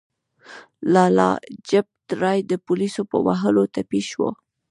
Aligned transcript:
لالا 0.93 1.17
لاجپت 1.35 2.07
رای 2.21 2.39
د 2.51 2.53
پولیسو 2.65 3.01
په 3.11 3.17
وهلو 3.25 3.63
ټپي 3.73 4.01
شو. 4.09 4.27